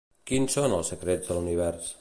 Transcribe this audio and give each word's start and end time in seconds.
Quins 0.31 0.55
són 0.59 0.73
els 0.79 0.91
secrets 0.95 1.31
de 1.31 1.37
l'univers? 1.39 1.89